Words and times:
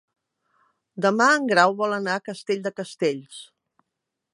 Demà 1.07 1.27
en 1.33 1.45
Grau 1.53 1.75
vol 1.83 1.95
anar 1.99 2.17
a 2.21 2.25
Castell 2.31 2.65
de 2.67 2.73
Castells. 2.83 3.45